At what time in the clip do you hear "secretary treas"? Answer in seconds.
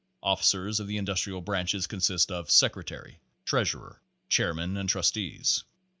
2.49-3.71